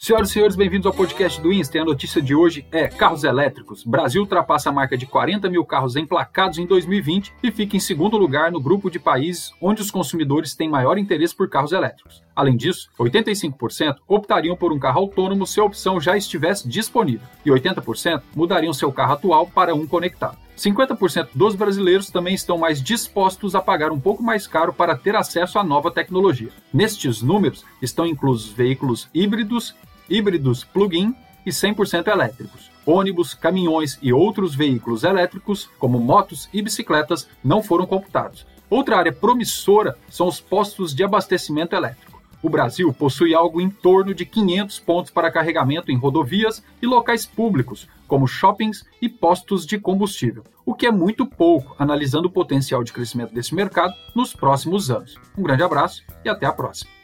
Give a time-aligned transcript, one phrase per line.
[0.00, 1.80] Senhoras e senhores, bem-vindos ao podcast do Insta.
[1.80, 3.82] A notícia de hoje é carros elétricos.
[3.82, 8.16] Brasil ultrapassa a marca de 40 mil carros emplacados em 2020 e fica em segundo
[8.16, 12.22] lugar no grupo de países onde os consumidores têm maior interesse por carros elétricos.
[12.34, 17.50] Além disso, 85% optariam por um carro autônomo se a opção já estivesse disponível, e
[17.50, 20.38] 80% mudariam seu carro atual para um conectado.
[20.56, 25.14] 50% dos brasileiros também estão mais dispostos a pagar um pouco mais caro para ter
[25.14, 26.50] acesso à nova tecnologia.
[26.72, 29.76] Nestes números estão inclusos veículos híbridos
[30.08, 31.14] híbridos plug-in
[31.44, 32.70] e 100% elétricos.
[32.84, 38.46] Ônibus, caminhões e outros veículos elétricos, como motos e bicicletas, não foram computados.
[38.70, 42.18] Outra área promissora são os postos de abastecimento elétrico.
[42.40, 47.26] O Brasil possui algo em torno de 500 pontos para carregamento em rodovias e locais
[47.26, 52.84] públicos, como shoppings e postos de combustível, o que é muito pouco, analisando o potencial
[52.84, 55.16] de crescimento desse mercado nos próximos anos.
[55.36, 56.97] Um grande abraço e até a próxima.